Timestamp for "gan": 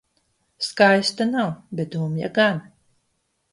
2.41-2.61